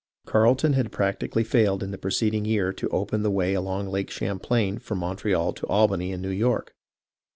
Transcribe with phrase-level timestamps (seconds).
[0.25, 4.79] Carleton had practically failed in the preceding year to open the way along Lake Champlain
[4.79, 6.73] from Montreal to Albany and New York.